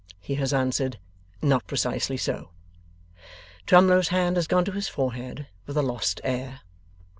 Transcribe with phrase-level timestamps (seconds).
[0.19, 0.97] He has answered,
[1.43, 2.49] 'Not precisely so.'
[3.67, 6.61] Twemlow's hand has gone to his forehead with a lost air.